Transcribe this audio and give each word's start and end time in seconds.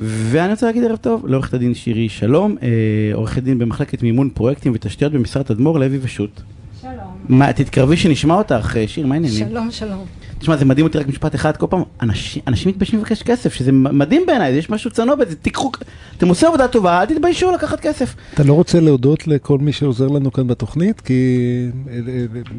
ואני 0.00 0.52
רוצה 0.52 0.66
להגיד 0.66 0.84
ערב 0.84 0.96
טוב 0.96 1.26
לעורכת 1.26 1.54
הדין 1.54 1.74
שירי 1.74 2.08
שלום, 2.08 2.56
אה, 2.62 2.68
עורכת 3.14 3.42
דין 3.42 3.58
במחלקת 3.58 4.02
מימון 4.02 4.30
פרויקטים 4.30 4.72
ותשתיות 4.74 5.12
במשרד 5.12 5.42
תדמור 5.42 5.78
לוי 5.78 5.98
ושות'. 6.02 6.40
שלום. 6.80 6.92
מה, 7.28 7.52
תתקרבי 7.52 7.96
שנשמע 7.96 8.34
אותך, 8.34 8.76
אה, 8.76 8.88
שיר, 8.88 9.06
מה 9.06 9.14
העניינים? 9.14 9.48
שלום, 9.48 9.70
שלום. 9.70 10.04
תשמע, 10.38 10.56
זה 10.56 10.64
מדהים 10.64 10.86
אותי 10.86 10.98
רק 10.98 11.08
משפט 11.08 11.34
אחד, 11.34 11.56
כל 11.56 11.66
פעם, 11.70 11.82
אנשים, 12.02 12.42
אנשים 12.46 12.68
מתביישים 12.68 12.98
לבקש 12.98 13.22
כסף, 13.22 13.54
שזה 13.54 13.72
מדהים 13.72 14.22
בעיניי, 14.26 14.52
יש 14.52 14.70
משהו 14.70 14.90
צנוע 14.90 15.14
בזה, 15.14 15.36
תיקחו, 15.36 15.70
אתם 16.16 16.28
עושים 16.28 16.48
עבודה 16.48 16.68
טובה, 16.68 17.00
אל 17.00 17.06
תתביישו 17.06 17.50
לקחת 17.50 17.80
כסף. 17.80 18.14
אתה 18.34 18.42
לא 18.42 18.52
רוצה 18.52 18.80
להודות 18.80 19.26
לכל 19.26 19.58
מי 19.58 19.72
שעוזר 19.72 20.08
לנו 20.08 20.32
כאן 20.32 20.46
בתוכנית? 20.46 21.00
כי... 21.00 21.14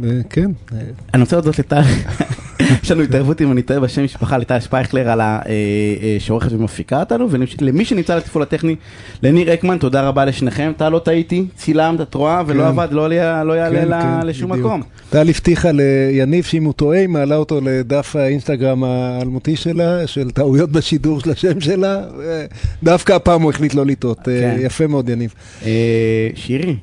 אה, 0.04 0.20
כן. 0.30 0.52
אני 1.14 1.22
רוצה 1.22 1.36
להודות 1.36 1.60
לטל, 1.60 1.82
יש 2.84 2.92
לנו 2.92 3.02
התערבות 3.02 3.42
אם 3.42 3.52
אני 3.52 3.62
טועה 3.62 3.80
בשם 3.80 4.04
משפחה, 4.04 4.38
לטל 4.38 4.60
שפייכלר, 4.60 5.10
על 5.10 5.22
ה... 5.22 5.40
שעורכת 6.20 6.52
ומפיקה 6.52 7.00
אותנו, 7.00 7.28
ולמי 7.32 7.86
שנמצא 7.86 8.16
לתפעול 8.16 8.44
הטכני, 8.44 8.76
לניר 9.24 9.54
אקמן, 9.54 9.78
תודה 9.78 10.08
רבה 10.08 10.26
לשניכם, 10.26 10.72
טל 10.78 10.90
לא 10.90 11.00
טעיתי, 11.00 11.46
צילמת, 11.56 12.02
את 12.02 12.14
רואה, 12.14 12.42
ולא 12.48 12.64
כן. 12.64 12.68
עבד, 12.68 12.88
לא 12.92 13.10
לא 13.44 13.54
יעלה 13.54 14.02
כן, 14.02 14.22
כן, 14.22 14.28
לשום. 14.28 14.52
מקום. 14.52 14.82
טל 15.10 15.30
הבטיחה 15.30 15.70
ליניב 15.72 16.44
שאם 16.44 16.64
הוא 16.64 16.74
טועה, 16.74 17.00
היא 17.00 17.08
מעלה 17.08 17.36
אותו 17.36 17.62
לדף 17.62 18.16
האינסטגרם 18.16 18.84
האלמותי 18.84 19.56
שלה, 19.56 20.08
של 20.08 20.32
טעויות 20.32 20.72
בשידור 20.72 21.20
של 21.20 21.32
השם 21.32 21.62
שלה. 21.62 21.96
אה, 21.96 22.46
דווקא 22.84 23.14
הפעם 23.14 23.42
הוא 23.42 23.52
החליט 23.52 23.74
לא 23.74 23.86
לטעות. 23.86 24.28
אה. 24.28 24.56
יפה 24.60 24.88
מאוד, 24.88 25.10
יניב. 25.10 25.34
אה, 25.66 26.30
שירי, 26.36 26.76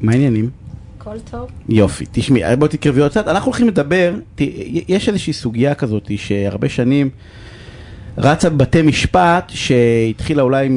מה 0.00 0.12
העניינים? 0.12 0.65
הכל 1.06 1.18
טוב. 1.30 1.48
יופי, 1.68 2.04
תשמעי, 2.12 2.56
בואי 2.56 2.70
תקרבי 2.70 3.00
עוד 3.00 3.10
קצת, 3.10 3.28
אנחנו 3.28 3.46
הולכים 3.50 3.68
לדבר, 3.68 4.14
ת- 4.34 4.40
יש 4.88 5.08
איזושהי 5.08 5.32
סוגיה 5.32 5.74
כזאת 5.74 6.10
שהרבה 6.16 6.68
שנים 6.68 7.10
רצה 8.18 8.50
בבתי 8.50 8.82
משפט, 8.82 9.52
שהתחילה 9.54 10.42
אולי 10.42 10.68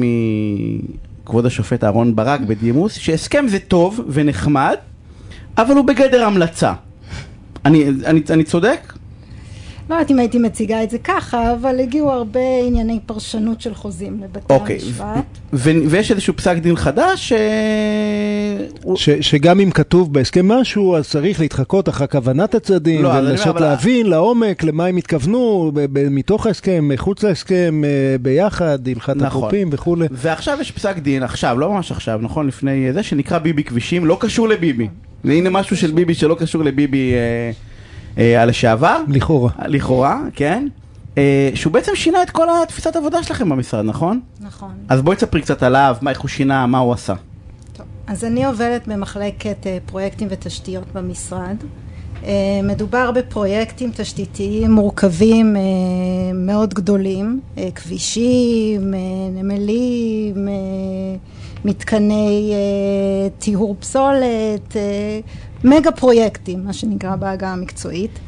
מכבוד 1.24 1.46
השופט 1.46 1.84
אהרן 1.84 2.16
ברק 2.16 2.40
בדימוס, 2.40 2.94
שהסכם 2.98 3.44
זה 3.48 3.58
טוב 3.58 4.00
ונחמד, 4.08 4.76
אבל 5.58 5.74
הוא 5.76 5.84
בגדר 5.84 6.24
המלצה. 6.24 6.72
אני, 7.64 7.88
אני, 8.06 8.20
אני 8.30 8.44
צודק? 8.44 8.92
לא 9.90 9.94
יודעת 9.94 10.10
אם 10.10 10.18
הייתי 10.18 10.38
מציגה 10.38 10.82
את 10.82 10.90
זה 10.90 10.98
ככה, 10.98 11.52
אבל 11.52 11.80
הגיעו 11.80 12.10
הרבה 12.10 12.40
ענייני 12.66 12.98
פרשנות 13.06 13.60
של 13.60 13.74
חוזים 13.74 14.20
לבתי 14.24 14.54
אוקיי. 14.54 14.74
המשפט. 14.76 15.38
ו- 15.52 15.70
ויש 15.88 16.10
איזשהו 16.10 16.36
פסק 16.36 16.56
דין 16.56 16.76
חדש 16.76 17.28
ש... 17.28 17.32
הוא- 18.82 18.96
ש, 18.96 19.10
שגם 19.10 19.60
אם 19.60 19.70
כתוב 19.70 20.12
בהסכם 20.12 20.48
משהו, 20.48 20.96
אז 20.96 21.08
צריך 21.08 21.40
להתחקות 21.40 21.88
אחר 21.88 22.06
כוונת 22.06 22.54
הצדדים, 22.54 23.02
לא, 23.02 23.08
ולנסות 23.08 23.56
אבל- 23.56 23.60
להבין 23.66 24.06
לעומק 24.06 24.62
למה 24.64 24.86
הם 24.86 24.96
התכוונו, 24.96 25.70
ב, 25.74 25.80
ב, 25.98 26.08
מתוך 26.08 26.46
ההסכם, 26.46 26.88
מחוץ 26.88 27.22
להסכם, 27.22 27.82
אה, 27.84 27.90
ביחד, 28.22 28.88
הלכת 28.88 29.08
נכון. 29.16 29.26
החופים 29.26 29.68
וכולי. 29.72 30.06
ועכשיו 30.10 30.58
יש 30.60 30.70
פסק 30.70 30.98
דין, 30.98 31.22
עכשיו, 31.22 31.58
לא 31.58 31.70
ממש 31.72 31.92
עכשיו, 31.92 32.18
נכון 32.22 32.46
לפני 32.46 32.92
זה, 32.92 33.02
שנקרא 33.02 33.38
ביבי 33.38 33.64
כבישים, 33.64 34.06
לא 34.06 34.16
קשור 34.20 34.48
לביבי. 34.48 34.88
והנה 35.24 35.50
משהו 35.50 35.76
של 35.76 35.90
ביבי 35.90 36.14
שלא 36.14 36.36
קשור 36.38 36.64
לביבי 36.64 37.12
אה, 37.12 37.18
אה, 37.18 37.50
הלשעבר, 38.16 38.96
לכאורה. 39.08 39.50
לכאורה, 39.66 40.20
כן. 40.34 40.68
אה, 41.18 41.50
שהוא 41.54 41.72
בעצם 41.72 41.92
שינה 41.94 42.22
את 42.22 42.30
כל 42.30 42.46
התפיסת 42.62 42.96
עבודה 42.96 43.22
שלכם 43.22 43.48
במשרד, 43.48 43.84
נכון? 43.84 44.20
נכון. 44.40 44.72
אז 44.88 45.02
בואי 45.02 45.16
תספרי 45.16 45.42
קצת 45.42 45.62
עליו, 45.62 45.96
מה, 46.00 46.10
איך 46.10 46.20
הוא 46.20 46.28
שינה, 46.28 46.66
מה 46.66 46.78
הוא 46.78 46.92
עשה. 46.92 47.14
טוב. 47.72 47.86
אז 48.06 48.24
אני 48.24 48.44
עובדת 48.44 48.88
במחלקת 48.88 49.66
אה, 49.66 49.78
פרויקטים 49.86 50.28
ותשתיות 50.30 50.92
במשרד. 50.94 51.56
אה, 52.24 52.60
מדובר 52.62 53.10
בפרויקטים 53.10 53.90
תשתיתיים 53.96 54.70
מורכבים 54.72 55.56
אה, 55.56 55.62
מאוד 56.34 56.74
גדולים, 56.74 57.40
אה, 57.58 57.68
כבישים, 57.74 58.94
אה, 58.94 58.98
נמלים, 59.42 60.48
אה, 60.48 60.52
מתקני 61.64 62.52
אה, 62.52 63.28
טיהור 63.38 63.76
פסולת, 63.80 64.76
אה, 64.76 65.20
מגה 65.64 65.92
פרויקטים, 65.92 66.64
מה 66.64 66.72
שנקרא 66.72 67.16
בעגה 67.16 67.48
המקצועית. 67.48 68.18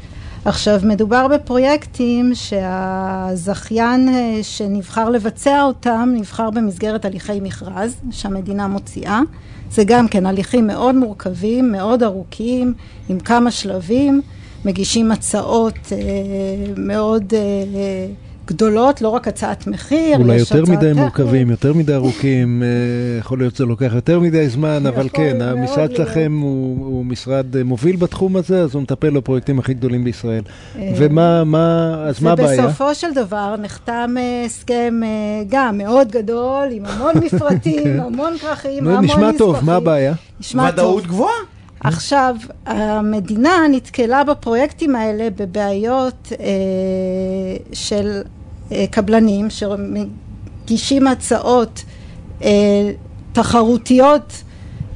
עכשיו, 0.45 0.79
מדובר 0.83 1.27
בפרויקטים 1.27 2.31
שהזכיין 2.35 4.09
אה, 4.09 4.39
שנבחר 4.43 5.09
לבצע 5.09 5.63
אותם, 5.63 6.09
נבחר 6.13 6.49
במסגרת 6.49 7.05
הליכי 7.05 7.39
מכרז 7.39 7.95
שהמדינה 8.11 8.67
מוציאה. 8.67 9.21
זה 9.71 9.83
גם 9.83 10.07
כן 10.07 10.25
הליכים 10.25 10.67
מאוד 10.67 10.95
מורכבים, 10.95 11.71
מאוד 11.71 12.03
ארוכים, 12.03 12.73
עם 13.09 13.19
כמה 13.19 13.51
שלבים, 13.51 14.21
מגישים 14.65 15.11
הצעות 15.11 15.79
אה, 15.91 15.97
מאוד 16.77 17.33
אה, 17.33 17.39
גדולות, 18.47 19.01
לא 19.01 19.09
רק 19.09 19.27
הצעת 19.27 19.67
מחיר, 19.67 20.17
אולי 20.17 20.37
יותר 20.37 20.61
מדי 20.61 20.75
טכנית. 20.75 20.95
מורכבים, 20.95 21.49
יותר 21.49 21.73
מדי 21.73 21.93
ארוכים, 21.93 22.63
אה, 22.63 22.67
יכול 23.19 23.37
להיות 23.39 23.55
שזה 23.55 23.65
לוקח 23.65 23.91
יותר 23.95 24.19
מדי 24.19 24.49
זמן, 24.49 24.85
אבל 24.85 25.05
יכול 25.05 25.09
כן, 25.09 25.41
המשרד. 25.41 25.95
שלכם 25.95 26.39
הוא 26.41 26.85
הוא 26.85 27.05
משרד 27.05 27.57
אה, 27.57 27.63
מוביל 27.63 27.95
בתחום 27.95 28.35
הזה, 28.35 28.61
אז 28.61 28.75
הוא 28.75 28.81
מטפל 28.81 29.09
בפרויקטים 29.09 29.59
הכי 29.59 29.73
גדולים 29.73 30.03
בישראל. 30.03 30.43
אה, 30.79 30.93
ומה, 30.97 31.43
מה, 31.43 31.95
אז 32.07 32.21
מה 32.21 32.31
הבעיה? 32.31 32.65
ובסופו 32.65 32.95
של 32.95 33.13
דבר 33.13 33.55
נחתם 33.61 34.15
אה, 34.17 34.43
הסכם 34.45 34.99
אה, 35.03 35.43
גם 35.49 35.77
מאוד 35.77 36.11
גדול, 36.11 36.67
עם 36.71 36.85
המון 36.85 37.13
מפרטים, 37.21 37.99
המון 38.05 38.37
כרכים, 38.37 38.83
כן. 38.83 38.89
המון 38.89 39.05
נשמע 39.05 39.31
טוב, 39.37 39.51
נספחים. 39.51 39.69
מה 39.69 39.75
הבעיה? 39.75 40.13
נשמע 40.39 40.71
טוב. 40.71 40.79
ודאות 40.79 41.07
גבוהה. 41.07 41.52
עכשיו, 41.83 42.35
המדינה 42.65 43.51
נתקלה 43.71 44.23
בפרויקטים 44.23 44.95
האלה 44.95 45.27
בבעיות 45.37 46.31
אה, 46.39 46.45
של 47.73 48.21
אה, 48.71 48.85
קבלנים 48.91 49.47
שמגישים 49.49 51.07
הצעות 51.07 51.83
אה, 52.43 52.91
תחרותיות 53.31 54.43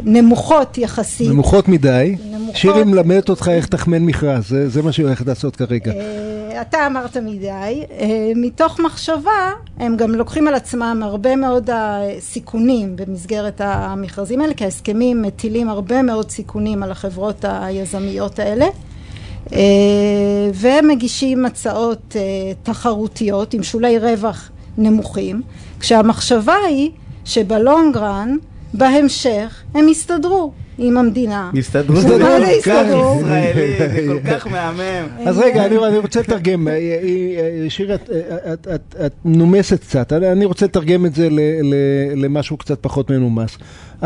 נמוכות 0.04 0.78
יחסית. 0.78 1.30
נמוכות 1.30 1.68
מדי. 1.68 2.16
נמוכות. 2.32 2.56
שירי 2.56 2.84
מלמדת 2.84 3.30
אותך 3.30 3.52
איך 3.54 3.66
תחמן 3.66 4.02
מכרז, 4.02 4.48
זה- 4.50 4.70
זה 4.70 4.82
מה 4.82 4.92
שהיא 4.92 5.06
הולכת 5.06 5.28
לעשות 5.28 5.56
כרגע. 5.56 5.92
אה, 5.92 6.37
אתה 6.62 6.88
אמרת 6.88 7.18
מדי, 7.18 7.84
אה, 7.92 8.32
מתוך 8.36 8.80
מחשבה 8.80 9.52
הם 9.78 9.98
גם 9.98 10.16
לוקחים 10.16 10.48
על 10.48 10.54
עצמם 10.54 11.02
הרבה 11.04 11.36
מאוד 11.36 11.70
הסיכונים 11.74 12.96
במסגרת 12.96 13.62
המכרזים 13.64 14.42
האלה, 14.42 14.54
כי 14.54 14.64
ההסכמים 14.64 15.22
מטילים 15.22 15.70
הרבה 15.70 16.02
מאוד 16.02 16.30
סיכונים 16.30 16.84
על 16.84 16.92
החברות 16.92 17.46
היזמיות 17.48 18.40
האלה. 18.40 18.66
אה, 19.54 20.50
והם 20.54 20.88
מגישים 20.88 21.46
הצעות 21.46 22.16
אה, 22.16 22.22
תחרותיות 22.64 23.54
עם 23.54 23.64
שולי 23.64 24.00
רווח 24.00 24.50
נמוכים, 24.78 25.42
כשהמחשבה 25.80 26.56
היא 26.68 26.92
שבלונגרן, 27.26 28.38
בהמשך, 28.74 29.64
הם 29.74 29.90
יסתדרו 29.90 30.52
עם 30.78 30.98
המדינה. 30.98 31.52
הסתדרו. 31.60 31.98
הסתדרו, 31.98 32.18
זה 32.18 32.24
כל 32.24 32.44
כך 32.44 32.50
הסתדרו. 32.58 33.20
ישראלי, 33.20 33.78
זה 33.78 34.06
כל 34.08 34.30
כך 34.30 34.48
מהמם. 34.48 35.08
אז 35.26 35.38
רגע, 35.38 35.66
אני, 35.66 35.78
אני 35.88 35.98
רוצה 35.98 36.20
לתרגם, 36.20 36.68
אה, 36.68 36.74
אה, 36.74 36.78
אה, 37.64 37.70
שירי, 37.70 37.96
את, 37.96 38.10
את, 38.54 38.68
את, 38.76 38.96
את 39.06 39.14
נומסת 39.26 39.80
קצת, 39.80 40.14
אני 40.14 40.46
רוצה 40.46 40.66
לתרגם 40.66 41.06
את 41.06 41.16
זה 41.16 41.30
ל, 41.30 41.40
ל, 41.40 41.74
למשהו 42.16 42.58
קצת 42.58 42.78
פחות 42.82 43.10
מנומס. 43.10 43.58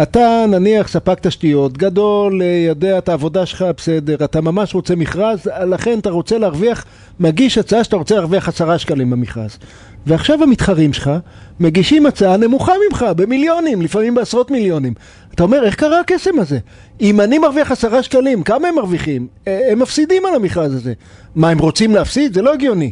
אתה 0.01 0.45
נניח 0.47 0.87
ספק 0.87 1.19
תשתיות, 1.21 1.77
גדול, 1.77 2.41
יודע 2.67 2.97
את 2.97 3.09
העבודה 3.09 3.45
שלך, 3.45 3.65
בסדר, 3.77 4.15
אתה 4.23 4.41
ממש 4.41 4.75
רוצה 4.75 4.95
מכרז, 4.95 5.39
לכן 5.67 5.99
אתה 5.99 6.09
רוצה 6.09 6.37
להרוויח, 6.37 6.85
מגיש 7.19 7.57
הצעה 7.57 7.83
שאתה 7.83 7.95
רוצה 7.95 8.15
להרוויח 8.15 8.47
עשרה 8.47 8.77
שקלים 8.77 9.09
במכרז. 9.09 9.57
ועכשיו 10.05 10.43
המתחרים 10.43 10.93
שלך 10.93 11.11
מגישים 11.59 12.05
הצעה 12.05 12.37
נמוכה 12.37 12.73
ממך, 12.89 13.05
במיליונים, 13.15 13.81
לפעמים 13.81 14.15
בעשרות 14.15 14.51
מיליונים. 14.51 14.93
אתה 15.35 15.43
אומר, 15.43 15.63
איך 15.63 15.75
קרה 15.75 15.99
הקסם 15.99 16.39
הזה? 16.39 16.59
אם 17.01 17.21
אני 17.21 17.39
מרוויח 17.39 17.71
עשרה 17.71 18.03
שקלים, 18.03 18.43
כמה 18.43 18.67
הם 18.67 18.75
מרוויחים? 18.75 19.27
אה, 19.47 19.71
הם 19.71 19.79
מפסידים 19.79 20.25
על 20.25 20.35
המכרז 20.35 20.75
הזה. 20.75 20.93
מה, 21.35 21.49
הם 21.49 21.59
רוצים 21.59 21.95
להפסיד? 21.95 22.33
זה 22.33 22.41
לא 22.41 22.53
הגיוני. 22.53 22.91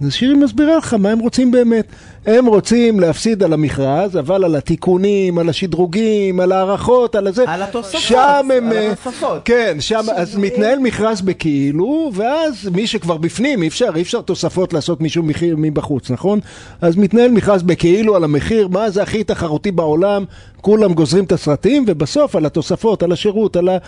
אז 0.00 0.12
שירי 0.12 0.34
מסבירה 0.34 0.76
לך 0.76 0.94
מה 0.94 1.10
הם 1.10 1.18
רוצים 1.18 1.50
באמת. 1.50 1.86
הם 2.26 2.46
רוצים 2.46 3.00
להפסיד 3.00 3.42
על 3.42 3.52
המכרז, 3.52 4.18
אבל 4.18 4.44
על 4.44 4.56
התיקונים, 4.56 5.38
על 5.38 5.48
השדרוגים, 5.48 6.40
על 6.40 6.52
ההערכות, 6.52 7.14
על 7.14 7.26
הזה. 7.26 7.44
על 7.46 7.62
התוספות, 7.62 8.00
שם 8.00 8.48
הם... 8.56 8.66
על 8.66 8.72
אה, 8.72 8.92
התוספות. 8.92 9.40
כן, 9.44 9.76
שם, 9.80 10.00
אז 10.16 10.36
מתנהל 10.36 10.78
מכרז 10.78 11.20
בכאילו, 11.20 12.10
ואז 12.14 12.68
מי 12.74 12.86
שכבר 12.86 13.16
בפנים, 13.16 13.62
אי 13.62 13.68
אפשר, 13.68 13.90
אי 13.96 14.02
אפשר 14.02 14.20
תוספות 14.20 14.72
לעשות 14.72 15.00
מישהו 15.00 15.22
מחיר 15.22 15.56
מבחוץ, 15.58 16.10
נכון? 16.10 16.40
אז 16.80 16.96
מתנהל 16.96 17.30
מכרז 17.30 17.62
בכאילו 17.62 18.16
על 18.16 18.24
המחיר, 18.24 18.68
מה 18.68 18.90
זה 18.90 19.02
הכי 19.02 19.24
תחרותי 19.24 19.70
בעולם, 19.70 20.24
כולם 20.60 20.94
גוזרים 20.94 21.24
את 21.24 21.32
הסרטים, 21.32 21.84
ובסוף 21.86 22.36
על 22.36 22.46
התוספות, 22.46 23.02
על 23.02 23.12
השירות, 23.12 23.56
על 23.56 23.68
ה... 23.68 23.78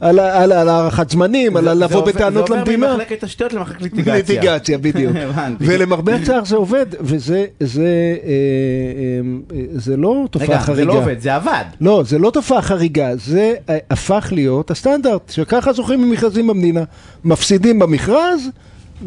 על 0.00 0.18
הארכת 0.68 1.10
זמנים, 1.10 1.56
על 1.56 1.64
זה- 1.64 1.74
לבוא 1.74 2.06
זה 2.06 2.12
בטענות 2.12 2.50
למדינה. 2.50 2.86
זה 2.86 2.92
עובר 2.92 3.04
ממחלקת 3.04 3.24
תשתיות 3.24 3.52
למחלקת 3.52 3.82
ליטיגציה. 3.82 4.14
ליטיגציה, 4.14 4.78
בדיוק. 4.78 5.12
ולמרבה 5.60 6.14
הצער 6.14 6.44
זה 6.44 6.56
עובד, 6.56 6.86
וזה 7.00 7.46
זה, 7.80 8.16
אה, 8.24 8.28
אה, 8.28 9.58
אה, 9.58 9.64
זה 9.72 9.96
לא 9.96 10.24
תופעה 10.30 10.48
רגע, 10.48 10.58
חריגה. 10.58 10.80
זה 10.80 10.84
לא 10.84 10.98
עובד, 10.98 11.20
זה 11.20 11.34
עבד. 11.34 11.64
לא, 11.80 12.02
זה 12.06 12.18
לא 12.18 12.30
תופעה 12.30 12.62
חריגה, 12.62 13.16
זה 13.16 13.54
הפך 13.90 14.28
להיות 14.32 14.70
הסטנדרט, 14.70 15.30
שככה 15.30 15.72
זוכים 15.72 16.02
במכרזים 16.02 16.46
במדינה. 16.46 16.84
מפסידים 17.24 17.78
במכרז, 17.78 18.48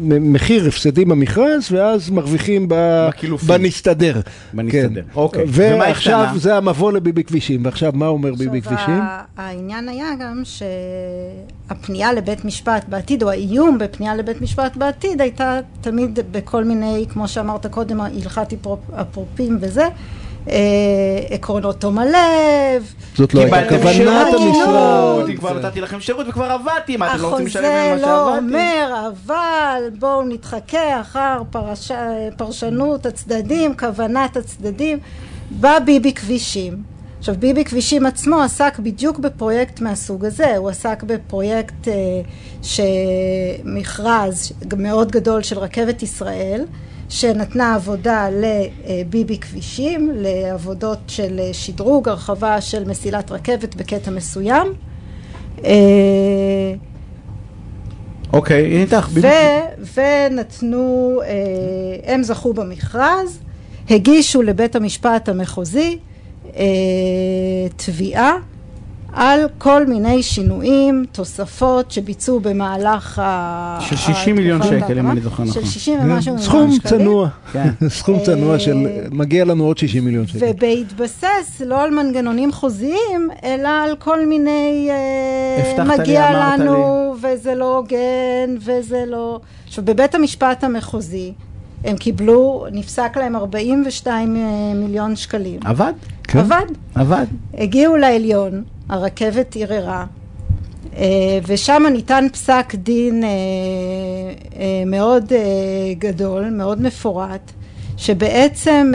מחיר 0.00 0.68
הפסדים 0.68 1.08
במכרז, 1.08 1.72
ואז 1.72 2.10
מרוויחים 2.10 2.66
ב-. 2.68 3.08
בנסתדר. 3.46 4.20
בנסתדר. 4.54 5.02
כן. 5.02 5.08
אוקיי. 5.14 5.44
ומה 5.48 5.84
ועכשיו? 5.84 6.28
זה 6.36 6.56
המבוא 6.56 6.92
לביבי 6.92 7.24
כבישים, 7.24 7.64
ועכשיו 7.64 7.92
מה 7.94 8.06
אומר 8.06 8.34
ביבי 8.34 8.60
כבישים? 8.62 8.94
ה- 9.00 9.22
העניין 9.36 9.88
היה 9.88 10.06
גם 10.20 10.42
שהפנייה 10.44 12.12
לבית 12.12 12.44
משפט 12.44 12.84
בעתיד, 12.88 13.22
או 13.22 13.30
האיום 13.30 13.78
בפנייה 13.78 14.14
לבית 14.16 14.40
משפט 14.40 14.76
בעתיד, 14.76 15.20
הייתה 15.20 15.58
תמיד 15.80 16.18
בכל 16.30 16.64
מיני, 16.64 17.06
כמו 17.08 17.28
שאמרת 17.28 17.66
קודם, 17.66 18.00
הלכת 18.00 18.52
אפרופ- 18.52 19.00
אפרופים 19.00 19.58
וזה, 19.60 19.88
עקרונות 21.30 21.80
תום 21.80 21.98
הלב. 21.98 22.94
זאת 23.14 23.34
לא 23.34 23.40
הייתה 23.40 23.68
כוונת 23.68 24.34
המשרד. 24.34 25.36
כבר 25.36 25.58
נתתי 25.58 25.80
לכם 25.80 26.00
שירות 26.00 26.26
וכבר 26.28 26.44
עבדתי, 26.44 26.96
מה 26.96 27.14
אתם 27.14 27.22
לא 27.22 27.30
רוצים 27.30 27.46
לשלם 27.46 27.64
החוזה 27.64 27.82
לי 27.82 27.90
מה 27.90 27.96
לא 27.96 28.06
שעבדתי? 28.06 28.38
אומר, 28.38 29.08
אבל 29.08 29.82
בואו 29.98 30.22
נתחכה 30.22 31.00
אחר 31.00 31.42
פרש... 31.50 31.90
פרשנות 32.36 33.06
הצדדים, 33.06 33.76
כוונת 33.76 34.36
הצדדים. 34.36 34.98
בא 35.50 35.78
ביבי 35.78 36.12
כבישים. 36.12 36.94
עכשיו, 37.18 37.34
ביבי 37.38 37.64
כבישים 37.64 38.06
עצמו 38.06 38.40
עסק 38.40 38.78
בדיוק 38.78 39.18
בפרויקט 39.18 39.80
מהסוג 39.80 40.24
הזה. 40.24 40.56
הוא 40.56 40.68
עסק 40.68 41.02
בפרויקט 41.02 41.88
אה, 41.88 42.20
שמכרז 43.62 44.52
מאוד 44.76 45.12
גדול 45.12 45.42
של 45.42 45.58
רכבת 45.58 46.02
ישראל, 46.02 46.64
שנתנה 47.14 47.74
עבודה 47.74 48.28
לביבי 48.30 49.38
כבישים, 49.38 50.10
לעבודות 50.14 50.98
של 51.08 51.40
שדרוג, 51.52 52.08
הרחבה 52.08 52.60
של 52.60 52.88
מסילת 52.88 53.30
רכבת 53.30 53.74
בקטע 53.74 54.10
מסוים. 54.10 54.66
אה, 55.64 56.74
אוקיי, 58.32 58.64
הנה 58.64 58.82
איתך. 58.82 59.08
ונתנו, 59.94 61.20
אה, 61.24 62.12
הם 62.14 62.22
זכו 62.22 62.52
במכרז, 62.52 63.38
הגישו 63.90 64.42
לבית 64.42 64.76
המשפט 64.76 65.28
המחוזי 65.28 65.98
אה, 66.56 66.64
תביעה 67.76 68.32
על 69.14 69.40
כל 69.58 69.86
מיני 69.86 70.22
שינויים, 70.22 71.04
תוספות 71.12 71.90
שביצעו 71.90 72.40
במהלך 72.40 73.18
ה... 73.18 73.78
של 73.80 73.96
60 73.96 74.36
מיליון 74.36 74.62
שקל, 74.62 74.98
אם. 74.98 75.10
אני 75.10 75.20
זוכר 75.20 75.42
נכון. 75.42 75.62
של 75.62 75.68
60 75.68 76.00
ומשהו 76.00 76.34
מיליון 76.34 76.38
סכום 76.38 76.72
שקלים. 76.72 77.00
צנוע, 77.00 77.28
כן. 77.52 77.70
סכום 77.88 78.18
צנוע 78.24 78.58
של 78.58 78.86
מגיע 79.10 79.44
לנו 79.44 79.64
עוד 79.64 79.78
60 79.78 80.04
מיליון 80.04 80.26
שקל. 80.26 80.46
ובהתבסס 80.50 81.62
לא 81.66 81.82
על 81.82 81.90
מנגנונים 81.90 82.52
חוזיים, 82.52 83.28
אלא 83.44 83.68
על 83.68 83.96
כל 83.98 84.26
מיני 84.26 84.88
אה, 84.90 85.70
הבטחת 85.70 85.98
לי, 85.98 86.02
מגיע 86.02 86.30
לנו, 86.32 87.14
וזה 87.22 87.54
לא 87.54 87.76
הוגן, 87.76 88.56
וזה 88.60 89.04
לא... 89.06 89.40
עכשיו, 89.66 89.84
בבית 89.84 90.14
המשפט 90.14 90.64
המחוזי, 90.64 91.32
הם 91.84 91.96
קיבלו, 91.96 92.66
נפסק 92.72 93.16
להם 93.16 93.36
42 93.36 94.36
אה, 94.36 94.42
מיליון 94.74 95.16
שקלים. 95.16 95.60
עבד? 95.64 95.92
כן. 96.22 96.38
עבד. 96.38 96.66
עבד. 96.94 97.26
הגיעו 97.58 97.96
לעליון, 97.96 98.64
הרכבת 98.88 99.56
ערערה, 99.60 100.06
אה, 100.96 101.38
ושם 101.46 101.82
ניתן 101.92 102.26
פסק 102.32 102.74
דין 102.74 103.24
אה, 103.24 103.28
אה, 104.58 104.82
מאוד 104.86 105.32
גדול, 105.98 106.50
מאוד 106.50 106.82
מפורט, 106.82 107.52
שבעצם 107.96 108.92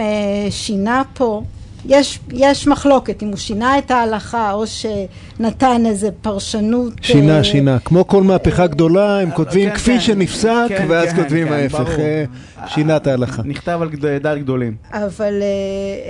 שינה 0.50 1.02
פה, 1.14 1.42
יש, 1.86 2.20
יש 2.34 2.68
מחלוקת 2.68 3.24
אם 3.24 3.28
הוא 3.28 3.38
שינה 3.38 3.78
את 3.78 3.92
ההלכה 3.92 4.52
או 4.54 4.64
שנתן 4.68 5.86
איזה 5.86 6.10
פרשנות. 6.22 6.94
שינה, 7.02 7.38
אה, 7.38 7.44
שינה. 7.44 7.78
כמו 7.80 8.08
כל 8.08 8.24
מהפכה 8.24 8.68
גדולה, 8.68 9.20
הם 9.20 9.32
כותבים 9.32 9.70
כן, 9.70 9.76
כפי 9.76 9.94
כן. 9.94 10.00
שנפסק, 10.00 10.66
כן, 10.70 10.86
ואז 10.90 11.10
כן, 11.10 11.16
כותבים 11.16 11.48
כן, 11.48 11.54
ההפך. 11.54 11.80
ברור. 11.80 12.00
אה, 12.00 12.24
שינה 12.68 12.98
את 12.98 13.08
ההלכה. 13.08 13.42
נכתב 13.46 13.80
על 13.82 13.90
גד- 13.90 14.06
דעת 14.24 14.38
גדולים. 14.40 14.76
אבל 14.94 15.34
אה, 15.42 15.48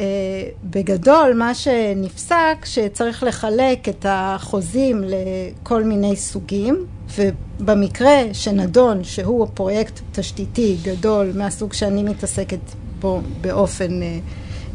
אה, 0.02 0.50
בגדול 0.64 1.34
מה 1.36 1.54
שנפסק 1.54 2.66
שצריך 2.66 3.24
לחלק 3.24 3.90
את 3.90 4.06
החוזים 4.10 5.04
לכל 5.08 5.84
מיני 5.84 6.16
סוגים 6.16 6.86
ובמקרה 7.18 8.18
שנדון 8.34 9.04
שהוא 9.04 9.48
פרויקט 9.54 10.00
תשתיתי 10.12 10.78
גדול 10.84 11.32
מהסוג 11.36 11.74
שאני 11.74 12.04
מתעסקת 12.04 12.60
בו 13.00 13.22
באופן 13.42 14.02
אה, 14.04 14.18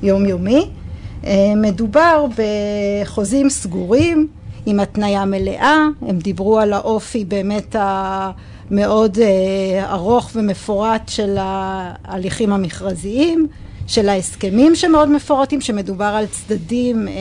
יומיומי 0.02 0.56
אה, 0.56 0.83
מדובר 1.56 2.26
בחוזים 2.36 3.50
סגורים 3.50 4.28
עם 4.66 4.80
התניה 4.80 5.24
מלאה, 5.24 5.86
הם 6.02 6.18
דיברו 6.18 6.58
על 6.58 6.72
האופי 6.72 7.24
באמת 7.24 7.76
המאוד 7.78 9.18
אה, 9.18 9.92
ארוך 9.92 10.30
ומפורט 10.34 11.08
של 11.08 11.36
ההליכים 11.38 12.52
המכרזיים, 12.52 13.46
של 13.86 14.08
ההסכמים 14.08 14.74
שמאוד 14.74 15.08
מפורטים, 15.08 15.60
שמדובר 15.60 16.04
על 16.04 16.26
צדדים 16.26 17.08
אה, 17.08 17.12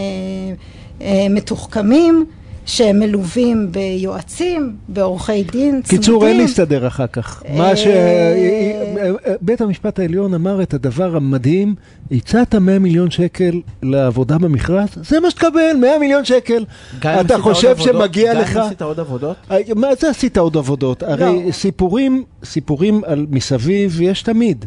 אה, 1.02 1.28
מתוחכמים, 1.30 2.26
שהם 2.66 3.00
מלווים 3.00 3.72
ביועצים, 3.72 4.76
בעורכי 4.88 5.44
דין 5.44 5.82
צמודים. 5.82 5.84
קיצור, 5.84 6.28
אין 6.28 6.38
להסתדר 6.38 6.88
אחר 6.88 7.08
כך. 7.08 7.44
מה 7.58 7.76
ש... 7.76 7.88
אה, 7.88 9.12
בית 9.42 9.62
המשפט 9.62 10.00
העליון 10.00 10.34
אמר 10.34 10.62
את 10.62 10.74
הדבר 10.74 11.16
המדהים, 11.16 11.76
הצעת 12.12 12.56
100 12.56 12.80
מיליון 12.80 13.12
שקל 13.12 13.62
לעבודה 13.84 14.38
במכרז, 14.38 14.88
זה 14.96 15.20
מה 15.20 15.32
שתקבל, 15.32 15.78
100 15.82 16.00
מיליון 16.00 16.26
שקל. 16.26 16.66
גם 17.00 17.20
אתה 17.26 17.38
חושב 17.38 17.78
שמגיע 17.78 18.34
גם 18.34 18.42
לך... 18.42 18.58
אם 18.58 18.62
עשית 18.62 18.82
עוד 18.82 19.00
עבודות? 19.00 19.38
אה, 19.52 19.58
מה 19.76 19.88
זה 20.00 20.10
עשית 20.10 20.38
עוד 20.38 20.58
עבודות? 20.58 21.04
הרי 21.04 21.52
סיפורים, 21.52 22.24
סיפורים 22.44 23.02
על 23.06 23.26
מסביב 23.30 24.02
יש 24.02 24.22
תמיד. 24.22 24.66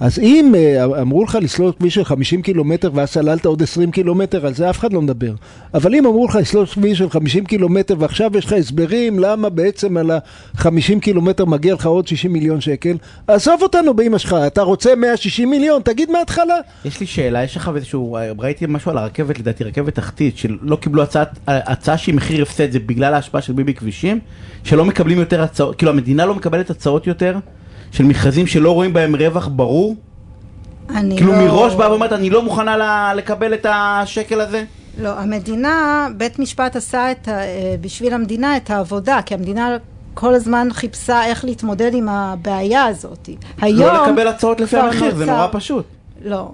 אז 0.00 0.18
אם 0.18 0.54
אה, 0.56 0.84
אמרו 0.84 1.24
לך 1.24 1.38
לסלול 1.42 1.72
כביש 1.78 1.94
של 1.94 2.04
50 2.04 2.42
קילומטר 2.42 2.90
ואז 2.94 3.08
סללת 3.08 3.46
עוד 3.46 3.62
20 3.62 3.90
קילומטר, 3.90 4.46
על 4.46 4.54
זה 4.54 4.70
אף 4.70 4.78
אחד 4.78 4.92
לא 4.92 5.02
מדבר. 5.02 5.32
אבל 5.74 5.94
אם 5.94 6.06
אמרו 6.06 6.26
לך 6.26 6.34
לסלול 6.34 6.66
כביש 6.66 6.98
של 6.98 7.10
50 7.10 7.44
קילומטר 7.44 7.94
ועכשיו 7.98 8.30
יש 8.38 8.44
לך 8.44 8.52
הסברים 8.52 9.18
למה 9.18 9.48
בעצם 9.48 9.96
על 9.96 10.10
ה-50 10.10 11.00
קילומטר 11.00 11.44
מגיע 11.44 11.74
לך 11.74 11.86
עוד 11.86 12.08
60 12.08 12.32
מיליון 12.32 12.60
שקל, 12.60 12.96
עזוב 13.26 13.62
אותנו 13.62 13.94
באמא 13.94 14.18
שלך, 14.18 14.36
אתה 14.46 14.62
רוצה 14.62 14.94
160 14.94 15.50
מיליון, 15.50 15.82
תגיד 15.82 16.10
מההתחלה. 16.10 16.56
יש 16.84 17.00
לי 17.00 17.06
שאלה, 17.06 17.44
יש 17.44 17.56
לך 17.56 17.70
איזשהו, 17.76 18.16
ראיתי 18.38 18.64
משהו 18.68 18.90
על 18.90 18.98
הרכבת, 18.98 19.38
לדעתי 19.38 19.64
רכבת 19.64 19.94
תחתית, 19.94 20.38
שלא 20.38 20.76
קיבלו 20.76 21.02
הצעת, 21.02 21.38
הצעה 21.46 21.98
שהיא 21.98 22.14
מחיר 22.14 22.42
הפסד, 22.42 22.72
זה 22.72 22.78
בגלל 22.78 23.14
ההשפעה 23.14 23.42
של 23.42 23.52
ביבי 23.52 23.74
כבישים, 23.74 24.20
שלא 24.64 24.84
מקבלים 24.84 25.18
יותר 25.18 25.42
הצעות, 25.42 25.76
כאילו 25.76 25.92
המדינה 25.92 26.26
לא 26.26 26.34
מקבלת 26.34 26.70
הצעות 26.70 27.06
יותר, 27.06 27.36
של 27.92 28.04
מכרזים 28.04 28.46
שלא 28.46 28.74
רואים 28.74 28.92
בהם 28.92 29.16
רווח 29.16 29.48
ברור, 29.48 29.96
אני 30.90 31.16
כאילו 31.16 31.32
לא- 31.32 31.38
מראש 31.38 31.74
באה 31.74 31.90
ואומרת, 31.90 32.12
אני 32.12 32.30
לא 32.30 32.42
מוכנה 32.42 33.12
לקבל 33.14 33.54
את 33.54 33.66
השקל 33.70 34.40
הזה? 34.40 34.64
לא, 35.00 35.18
המדינה, 35.18 36.06
בית 36.16 36.38
משפט 36.38 36.76
עשה 36.76 37.10
את, 37.10 37.28
אה, 37.28 37.74
בשביל 37.80 38.14
המדינה 38.14 38.56
את 38.56 38.70
העבודה, 38.70 39.20
כי 39.26 39.34
המדינה 39.34 39.76
כל 40.14 40.34
הזמן 40.34 40.68
חיפשה 40.72 41.24
איך 41.24 41.44
להתמודד 41.44 41.94
עם 41.94 42.08
הבעיה 42.08 42.84
הזאת. 42.84 43.28
היום... 43.60 43.80
לא 43.80 44.08
לקבל 44.08 44.28
הצעות 44.28 44.60
לפי 44.60 44.76
המחיר, 44.76 45.14
זה 45.14 45.26
נורא 45.26 45.48
פשוט. 45.52 45.84
לא. 46.24 46.50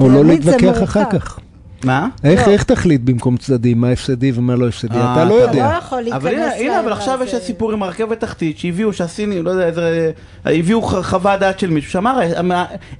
או 0.00 0.08
לא 0.08 0.24
להתווכח 0.24 0.82
אחר. 0.82 1.04
כך. 1.10 1.38
מה? 1.84 2.08
איך, 2.24 2.46
לא. 2.48 2.52
איך 2.52 2.62
תחליט 2.62 3.00
במקום 3.04 3.36
צדדים 3.36 3.80
מה 3.80 3.88
הפסדי 3.90 4.32
ומה 4.34 4.54
לא 4.56 4.68
הפסדי? 4.68 4.96
אה, 4.96 5.12
אתה 5.14 5.24
לא 5.24 5.38
אתה 5.38 5.50
אתה 5.50 5.52
יודע. 5.58 5.68
לא 5.72 5.78
יכול 5.78 6.00
להיכנס 6.00 6.22
אבל 6.22 6.34
הנה, 6.58 6.80
אבל. 6.80 6.92
עכשיו 6.92 7.18
יש 7.24 7.34
סיפור 7.34 7.72
עם 7.72 7.82
הרכבת 7.82 8.20
תחתית 8.20 8.58
שהביאו, 8.58 8.92
שהסינים, 8.92 9.44
לא 9.44 9.50
יודע 9.50 9.66
איזה, 9.66 10.10
הביאו 10.44 10.82
חוות 10.82 11.40
דעת 11.40 11.58
של 11.58 11.70
מישהו 11.70 11.90
שאמר, 11.92 12.20
"המ- 12.36 12.52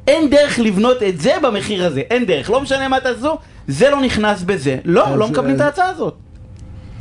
אין 0.09 0.31
דרך 0.31 0.59
לבנות 0.59 1.03
את 1.03 1.21
זה 1.21 1.33
במחיר 1.43 1.85
הזה, 1.87 2.01
אין 2.11 2.27
דרך, 2.27 2.51
לא 2.51 2.61
משנה 2.61 2.89
מה 2.89 3.01
תעשו, 3.01 3.37
זה 3.69 3.91
לא 3.91 4.01
נכנס 4.03 4.43
בזה, 4.43 4.77
לא, 4.85 5.09
אז- 5.09 5.19
לא 5.19 5.29
מקבלים 5.29 5.55
את 5.57 5.61
אז- 5.61 5.67
ההצעה 5.67 5.89
הזאת. 5.89 6.15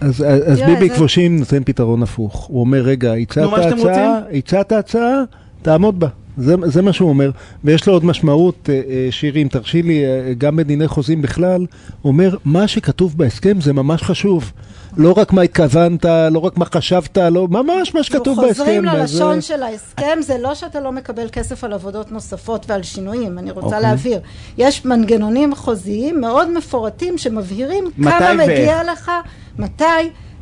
אז, 0.01 0.09
אז 0.47 0.57
תראה, 0.59 0.67
ביבי 0.73 0.89
זה- 0.89 0.95
כבושים 0.95 1.39
נותן 1.39 1.63
פתרון 1.63 2.03
הפוך. 2.03 2.35
הוא 2.45 2.59
אומר, 2.61 2.81
רגע, 2.81 3.13
הצעת 3.13 3.49
הצעה, 3.71 4.19
הצעת 4.33 4.71
הצעה, 4.71 5.21
תעמוד 5.61 5.99
בה. 5.99 6.07
זה, 6.37 6.55
זה 6.65 6.81
מה 6.81 6.93
שהוא 6.93 7.09
אומר. 7.09 7.31
ויש 7.63 7.87
לו 7.87 7.93
עוד 7.93 8.05
משמעות, 8.05 8.69
אה, 8.69 8.81
אה, 8.89 9.07
שירי, 9.11 9.41
אם 9.41 9.47
תרשי 9.47 9.81
לי, 9.81 10.05
אה, 10.05 10.33
גם 10.37 10.55
בדיני 10.55 10.87
חוזים 10.87 11.21
בכלל, 11.21 11.65
הוא 12.01 12.11
אומר, 12.11 12.35
מה 12.45 12.67
שכתוב 12.67 13.17
בהסכם 13.17 13.61
זה 13.61 13.73
ממש 13.73 14.03
חשוב. 14.03 14.51
לא 14.97 15.13
רק 15.17 15.33
מה 15.33 15.41
התכוונת, 15.41 16.05
לא 16.31 16.39
רק 16.39 16.57
מה 16.57 16.65
חשבת, 16.65 17.17
לא, 17.17 17.47
ממש 17.47 17.95
מה 17.95 18.03
שכתוב 18.03 18.39
אנחנו 18.39 18.53
חוזרים 18.53 18.83
בהסכם. 18.83 19.01
אז, 19.01 19.13
ללשון 19.13 19.35
אה, 19.35 19.41
של 19.41 19.63
ההסכם, 19.63 20.17
זה 20.21 20.37
לא 20.37 20.55
שאתה 20.55 20.79
לא 20.79 20.91
מקבל 20.91 21.27
כסף 21.31 21.63
על 21.63 21.73
עבודות 21.73 22.11
נוספות 22.11 22.65
ועל 22.69 22.83
שינויים, 22.83 23.39
אני 23.39 23.51
רוצה 23.51 23.65
אוקיי. 23.65 23.81
להבהיר. 23.81 24.19
יש 24.57 24.85
מנגנונים 24.85 25.55
חוזיים 25.55 26.21
מאוד 26.21 26.51
מפורטים 26.57 27.17
שמבהירים 27.17 27.83
כמה 28.03 28.31
ואיך. 28.37 28.49
מגיע 28.49 28.83
לך, 28.91 29.11
מתי, 29.57 29.83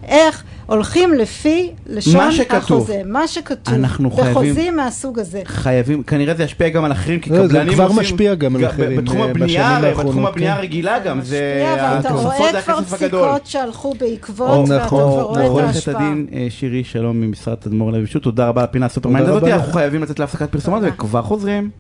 איך 0.08 0.44
הולכים 0.66 1.14
לפי 1.14 1.72
לשון 1.88 2.16
מה 2.16 2.32
שכתוב. 2.32 2.58
החוזה, 2.82 3.02
מה 3.06 3.28
שכתוב, 3.28 3.74
אנחנו 3.74 4.12
חייבים- 4.12 4.32
בחוזים 4.32 4.76
מהסוג 4.76 5.20
הזה. 5.20 5.42
חייבים, 5.46 6.04
כנראה 6.04 6.34
זה 6.34 6.44
ישפיע 6.44 6.70
גם 6.70 6.84
על 6.84 6.92
אחרים, 6.92 7.20
כי 7.20 7.30
לא, 7.30 7.48
זה 7.48 7.54
קבלנים 7.54 7.74
כבר 7.74 7.84
עושים... 7.84 8.00
משפיע 8.00 8.36
גם 8.36 8.56
על 8.56 8.66
אחרים, 8.66 8.98
בתחום 9.02 9.22
אה, 9.22 9.26
הבנייה, 9.30 9.80
בתחום 9.82 10.26
הבנייה 10.26 10.52
כן. 10.54 10.58
הרגילה 10.58 11.00
גם, 11.00 11.22
זה... 11.22 11.64
משפיע, 11.76 11.96
ואתה 11.98 12.14
רואה 12.14 12.52
זה 12.52 12.62
כבר. 12.62 12.82
פסיקות 12.82 13.46
שהלכו 13.46 13.94
בעקבות, 14.00 14.50
או, 14.50 14.62
ואתה 14.70 14.86
נכון, 14.86 15.00
כבר 15.04 15.22
רואה 15.22 15.42
את 15.42 15.46
נכון. 15.46 15.62
עורכת 15.62 15.76
ההשפעה. 15.76 15.96
הדין 15.96 16.28
אה, 16.34 16.48
שירי 16.50 16.84
שלום 16.84 17.22
ממשרד 17.22 17.56
תדמור 17.56 17.92
לוי 17.92 18.06
תודה 18.22 18.48
רבה 18.48 18.62
על 18.62 18.66
הפינה 18.66 18.86
הסופרמנט 18.86 19.28
הזאת, 19.28 19.44
אנחנו. 19.44 19.74
חייבים 19.74 20.04
לצאת 20.04 20.20
להפסקת 20.20 20.52
פרסומות. 20.52 20.84
וכבר 20.86 21.22
חוזרים. 21.22 21.70